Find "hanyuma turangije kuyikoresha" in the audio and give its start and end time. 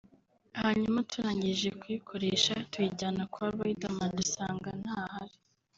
0.61-2.53